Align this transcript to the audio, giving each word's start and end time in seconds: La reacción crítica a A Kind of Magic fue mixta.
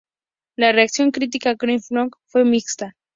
La 0.55 0.71
reacción 0.71 1.11
crítica 1.11 1.51
a 1.51 1.53
A 1.53 1.55
Kind 1.57 1.73
of 1.77 1.85
Magic 1.91 2.15
fue 2.25 2.43
mixta. 2.43 2.95